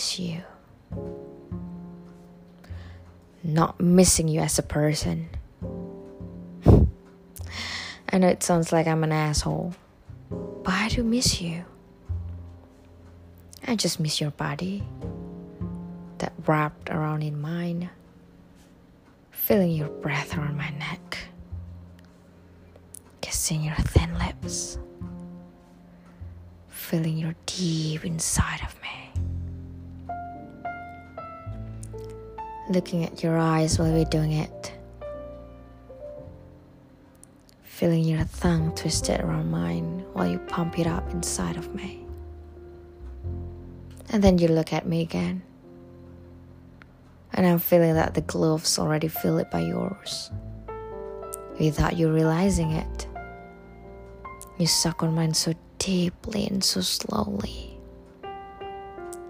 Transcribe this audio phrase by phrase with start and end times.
[0.00, 0.42] miss you.
[3.42, 5.28] Not missing you as a person.
[8.12, 9.74] I know it sounds like I'm an asshole,
[10.30, 11.64] but I do miss you.
[13.66, 14.82] I just miss your body
[16.18, 17.90] that wrapped around in mine,
[19.30, 21.18] feeling your breath around my neck,
[23.20, 24.78] kissing your thin lips,
[26.90, 29.12] feeling your deep inside of me.
[32.68, 34.72] Looking at your eyes while we're doing it,
[37.62, 42.04] feeling your tongue twisted around mine while you pump it up inside of me.
[44.08, 45.42] And then you look at me again
[47.32, 50.32] and I'm feeling that the gloves already fill it by yours.
[51.60, 53.06] Without you realizing it,
[54.58, 57.76] you suck on mine so deeply and so slowly.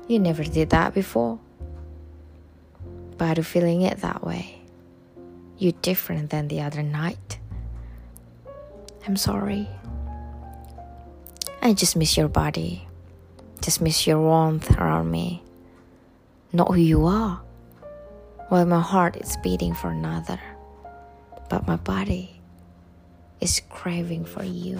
[0.08, 1.38] You never did that before,
[3.16, 4.60] but I'm feeling it that way.
[5.56, 7.38] You're different than the other night.
[9.06, 9.68] I'm sorry.
[11.62, 12.86] I just miss your body,
[13.62, 15.42] just miss your warmth around me,
[16.52, 17.40] not who you are
[18.48, 20.40] while my heart is beating for another,
[21.48, 22.40] but my body
[23.40, 24.76] is craving for you.